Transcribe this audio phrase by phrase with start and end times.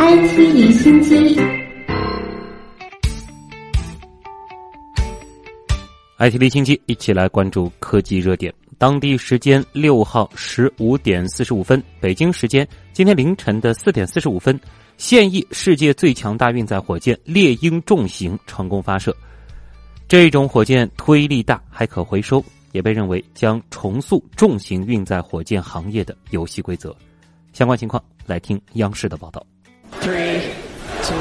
[0.00, 1.38] IT 离心机
[6.18, 8.52] ，IT 离心机，一起来关注科技热点。
[8.78, 14.58] 当地时间六号十五点四十五分，北京时间今天凌晨的四点四十五分，
[14.96, 19.14] 现役世界最强大运载火箭猎鹰重型成功发射。
[20.06, 22.42] 这种火箭推力大，还可回收，
[22.72, 26.94] 也被认为将重塑重型运载火箭行业的游戏规则。
[27.52, 29.44] 相关情况，来听央视的报道。
[30.00, 30.40] Three,
[31.02, 31.16] two,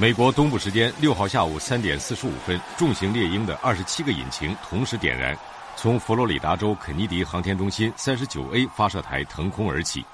[0.00, 5.36] 美国东部时间六号下午三点四十五分，重型猎鹰的二十七个引擎同时点燃，
[5.74, 10.04] 从佛罗里达州肯尼迪航天中心三十九 A 发射台腾空而起。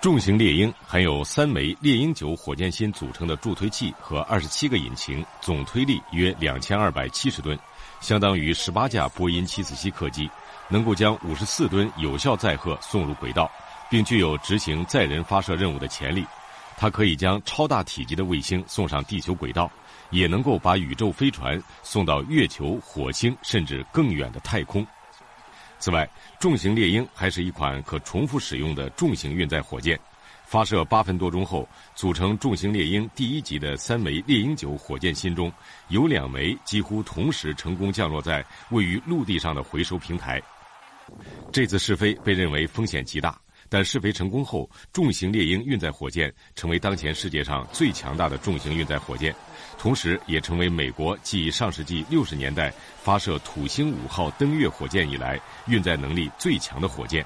[0.00, 7.58] 重型猎鹰含有三枚猎鹰九火箭芯组成的助推器和二十七个引擎，总推力约两千二百七十吨，
[8.00, 10.30] 相当于十八架波音七四七客机。
[10.70, 13.50] 能够将五十四吨有效载荷送入轨道，
[13.90, 16.24] 并具有执行载人发射任务的潜力。
[16.76, 19.68] 它可以将超大体积的卫星送上地球轨道，
[20.10, 24.86] 也能够把宇宙飞船送到月球、火星甚至更远的太空。
[25.78, 26.08] 此外，
[26.40, 29.98] 重型猎鹰还是一款可重复使用的重型运载火箭。
[30.44, 35.52] 发射八分多钟后，组成重型猎鹰第一级的三枚猎鹰九火箭芯中，
[35.88, 40.42] 有两枚几乎同时成功降落在位于陆地上的回收平台。
[41.52, 49.34] 这次试飞被认为风险极大，但试飞成功后，重型猎鹰运载火箭成为当前世界上最强大的重型运载火箭，
[49.78, 57.24] 同时也成为美国继上世纪六十年代发射土星五号登月火箭以来运载能力最强的火箭。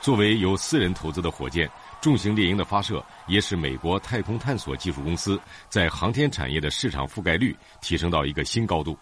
[0.00, 1.68] 作为由私人投资的火箭，
[2.00, 8.96] 重型猎鹰的发射也使美国太空探索技术公司在航天产业的市场覆盖率提升到一个新高度。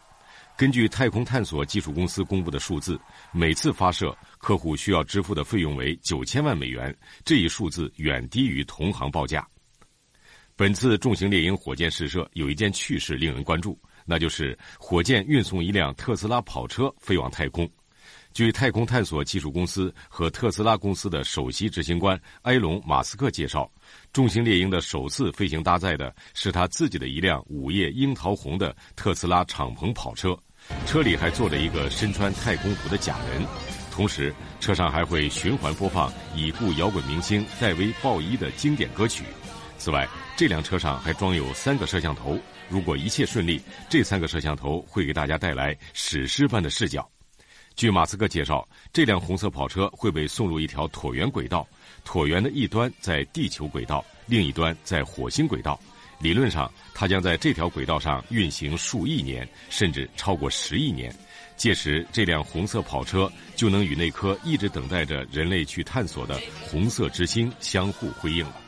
[0.57, 2.99] 根据太空探索技术公司公布的数字，
[3.33, 9.47] 每次发射客户需要支付的费用为九千万美元，这一数字远低于同行报价。
[10.55, 13.77] 本次重型猎鹰火箭试射有一件趣事令人关注，
[14.07, 17.69] 那就是火箭运送一辆特斯拉跑车飞往太空。
[18.35, 23.71] 据太空探索技术公司和特斯拉公司的首席执行官埃隆·马斯克介绍，
[24.13, 30.37] 重型猎鹰的首次飞行搭载的是他自己的一辆午夜樱桃红的特斯拉敞篷跑车。
[30.85, 33.47] 车里还坐着一个身穿太空服的假人，
[33.93, 39.23] 同时车上还会循环播放已故摇滚明星戴维·鲍伊的经典歌曲。
[39.79, 42.37] 此外，这辆车上还装有三个摄像头，
[42.69, 47.09] 如果一切顺利，这三个摄像头会给大家带来史诗般的视角。
[47.77, 51.67] 据马斯克介绍，这辆红色跑车会被送入一条椭圆轨道，
[52.07, 55.79] 椭圆的一端在地球轨道，另一端在火星轨道。
[56.21, 61.15] 理论上，它将在这条轨道上运行数亿年，甚至超过十亿年。
[61.57, 68.61] 届时，这辆红色跑车就能与那颗一直等待着人类去探索的红色之星相互辉映了。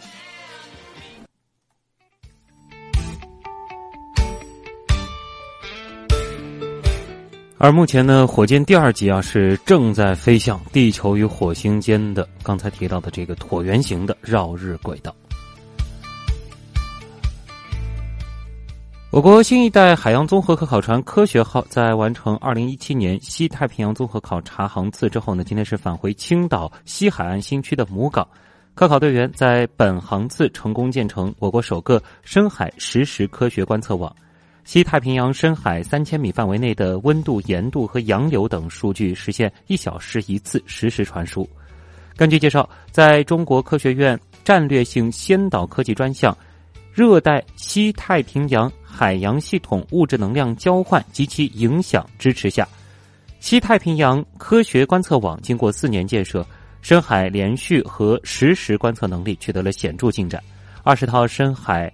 [7.67, 15.13] 而目前呢，火箭第二级啊是正在飞向地球与火星间的刚才提到的这个椭圆形的绕日轨道。
[19.11, 28.25] 我国新一代海洋综合科考船“科学号”在完成2017年西太平洋综合考察航次之后呢，今天是返回青岛西海岸新区的母港。
[28.77, 34.15] 科考队员在本航次成功建成我国首个深海实时科学观测网，
[34.67, 41.49] 西太平洋深海三千米范围内的温度、盐度和洋流等数据实现一小时一次实时传输。
[42.17, 46.37] 根据介绍，在中国科学院战略性先导科技专项。
[46.93, 52.67] 热带西太平洋海洋系统物质能量交换及其影响支持下，
[53.39, 56.45] 西太平洋科学观测网经过四年建设，
[56.81, 60.43] 深海连续和实时观测能力取得了显著进展。
[60.83, 61.93] 二十套深海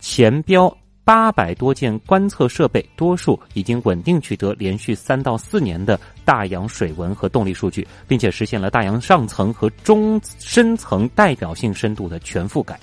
[0.00, 0.72] 前标
[1.06, 12.76] 八百多件观测设备，多数已经稳定取得连续三到四年的大洋水文和动力数据，并且实现了大洋上层和中深层代表性深度的全覆盖。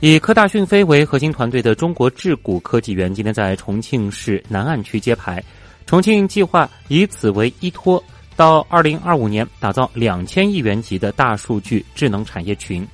[0.00, 5.40] 以科大讯飞为核心团队的中国智谷科技园今天在重庆市南岸区揭牌。
[5.86, 8.02] 重庆计划以此为依托，
[8.34, 12.84] 到二零二五年打造两千亿元级的大数据智能产业群。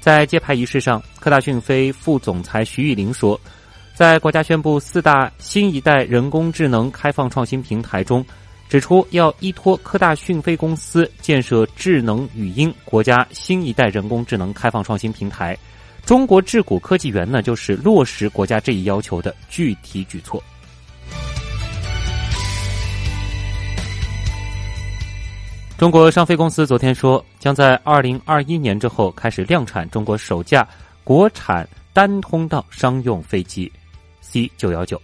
[0.00, 3.38] 在揭牌仪式上，科大讯飞副总裁徐玉林说，
[3.94, 8.24] 在国家宣布四大新一代人工智能开放创新平台中，
[8.68, 15.56] 指出要依托科大讯飞公司建设智能语音国家新一代人工智能开放创新平台。
[16.06, 20.42] 中国智谷科技园呢，就是落实国家这一要求的具体举措。
[25.80, 30.68] 中国商飞公司昨天说，将在二零二一年之后开始量产中国首架
[31.04, 33.72] 国产单通道商用飞机
[34.20, 35.00] C 九幺九。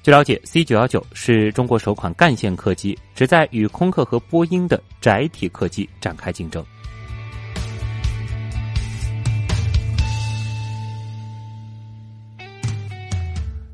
[0.00, 6.64] 据了解，C 九幺九是中国首款干线客机，旨在与空客和波音的载体客机展开竞争。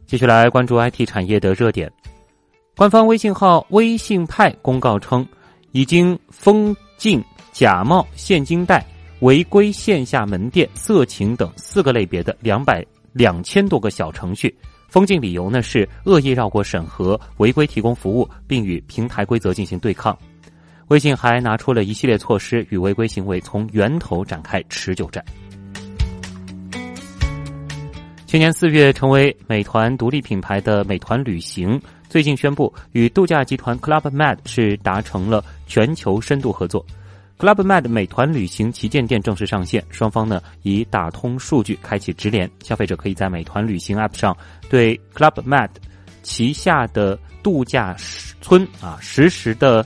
[0.07, 1.93] 继续来关注 IT 产业的热点，
[2.75, 5.29] 官方微信号“微信派”公告称。
[5.73, 7.23] 已经封禁
[7.53, 8.85] 假冒现金贷、
[9.21, 14.55] 违规线下门店、色情等四个类别的两百两千多个小程序。
[14.89, 20.17] 封禁理由呢是恶意绕过审核、违规提供服务，并与平台规则进行对抗。
[20.89, 25.23] 微信还拿出了一系列措施，与违规行为从源头展开持久战。
[28.29, 31.81] 去年四月成为美团独立品牌的美团旅行。
[32.11, 36.85] 最近宣布与度假集团 Club Med 是达成了全球深度合作
[37.39, 44.37] ，Club Med 美团旅行旗舰店正式上线，双方呢已打通数据，开启直连，消费者可以在美团旅行 App 上
[44.69, 45.71] 对 Club Med
[46.23, 47.97] 旗下的度假
[48.43, 49.83] 村啊实时的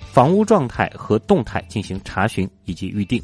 [0.00, 3.22] 房屋状态和动态进行查询以及预定。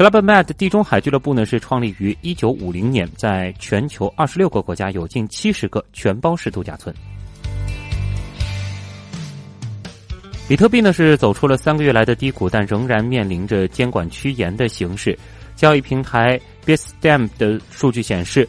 [0.00, 6.94] Club Med 地中海俱乐部呢是创立于一九五零年，在全球二十六个国家有近七十个全包式度假村。
[10.48, 15.14] 比特币呢是走出了三个月来的低谷，但仍然面临着监管趋严的形势。
[15.54, 18.48] 交易平台 b i s t a m 的数据显示，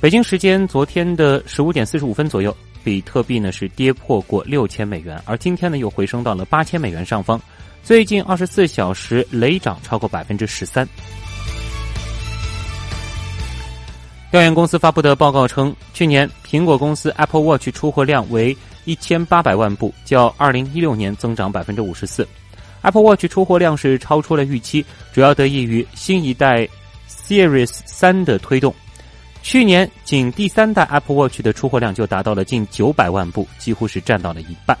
[0.00, 7.38] 北京时间昨天的十五点四十五分左右，比特币呢是跌破过六千美元，而今天呢又回升到了八千美元上方。
[7.82, 10.88] 最近二十四小时雷涨超过百分之十三。
[14.30, 22.26] 调研公司发布的报告称，去年苹果公司 Apple Watch 出货量为一千八百万部，较二零一六年增长百分之五十四。
[22.82, 26.68] Apple Watch 出货量是超出了预期，主要得益于新一代
[27.08, 28.72] Series 三的推动。
[29.42, 34.78] 去年仅第三代 Apple Watch 的出货量就达到了近九百万部，几乎是占到了一半。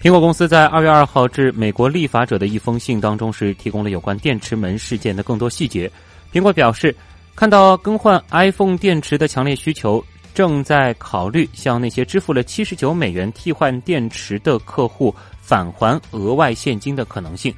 [0.00, 5.90] 苹果公司在二月二号致美国立法者的一封信当中，是提供了有关电池门事件的更多细节。
[6.32, 6.94] 苹果表示，
[7.34, 10.02] 看到更换 iPhone 电池的强烈需求，
[10.32, 17.52] 正在考虑向那些支付了七十九美元替换电池的客户返还额外现金的可能性。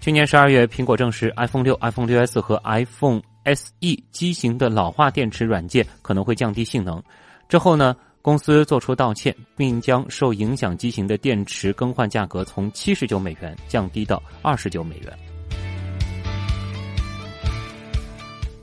[0.00, 7.00] 去年十二月，苹果证实 iPhone 六、iPhone 六 S 和 iPhone SE 机型的老化电池软件可能会降低性能。
[7.48, 7.94] 之后呢？
[8.24, 15.12] 公司作出道歉，并将受影响机型的电池更换价格从七十九美元降低到二十九美元。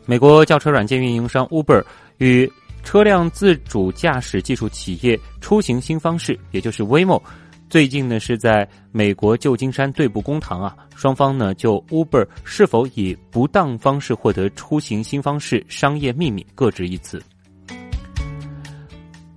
[0.04, 1.86] 美国轿车软件运营商 Uber
[2.18, 2.52] 与
[2.84, 7.22] 车辆自主驾驶技术企业出行新方式，也就是 Waymo，
[7.70, 17.22] 最近呢是在美国旧金山对簿公堂啊，双方呢就 Uber 是否以不当方式获得出行新方式商业秘密各执一词。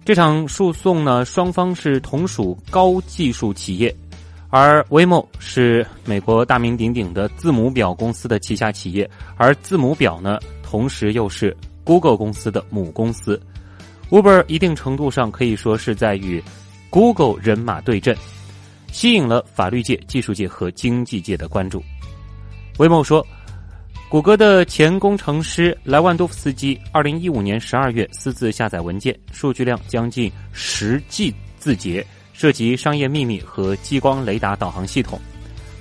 [0.04, 3.94] 这场诉讼呢，双方是同属高技术企业，
[4.50, 13.40] 而 Waymo 是美国大名鼎鼎的字母表公司的旗下企业，而字母表呢，同时又是 Google 公司的母公司。
[14.10, 16.42] Uber 一定程度上可以说是在与
[16.90, 18.14] Google 人马对阵，
[18.92, 21.82] 吸引了法律界、技术界和经济界的关注。
[22.76, 23.26] Waymo 说。
[24.14, 35.20] 谷歌的前工程师莱万多夫斯基，二零一五年十二月私自下载文件，数据量将近十 G 字节，涉及商业秘密和激光雷达导航系统。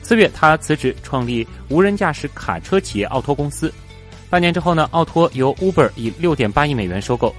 [0.02, 3.72] 四月，他辞职，创立无人驾驶卡车企业奥托公司。
[4.32, 7.32] 半年之后呢，奥托由 Uber 以六点八亿美元收购。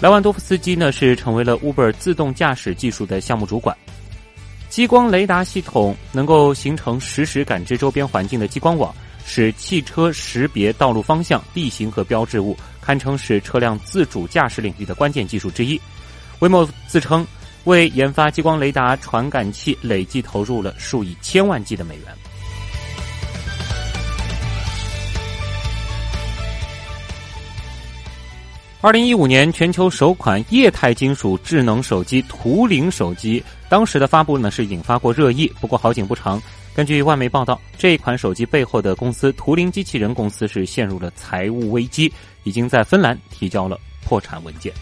[0.00, 3.76] 莱万多夫斯基呢，是成为了 Uber 自动驾驶技术的项目主管。
[4.68, 8.92] 激光雷达系统能够形成实时感知周边环境的激光网。
[9.26, 15.80] 使汽车识别道路方向、地形和标志物，堪称是车辆自主驾驶领域的关键技术之一。
[16.40, 17.26] 威莫自称
[17.64, 22.04] 为研发激光雷达传感器累计投入了数以千万计的美元。
[28.82, 35.50] 二零一五年全球首款液态金属智能手机图灵手机，当时的发布呢是引发过热议。
[35.58, 36.38] 不过好景不长。
[36.74, 42.12] 根据外媒报道，这一款手机背后的公司图灵机器人公司是陷入了财务危机，
[42.42, 44.72] 已经在芬兰提交了破产文件。